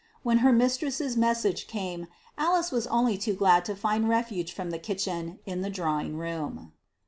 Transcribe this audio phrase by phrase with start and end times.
[0.23, 4.79] When her mistress's message came, Alice was only too glad to find refuge from the
[4.79, 6.71] kitchen in the drawing room.